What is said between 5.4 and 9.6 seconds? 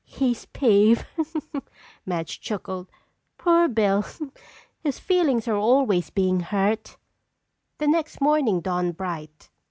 are always being hurt." The next morning dawned bright.